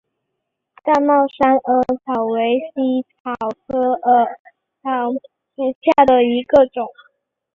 [0.83, 3.35] 大帽山耳草为茜草
[3.67, 4.39] 科耳
[4.81, 5.19] 草属
[5.79, 6.87] 下的一个种。